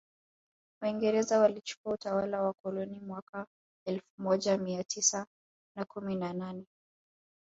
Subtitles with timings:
[0.81, 3.45] Waingereza walichukua utawala wa koloni mwaka
[3.87, 5.25] elfu moja mia tisa
[5.77, 6.65] na kumi na nane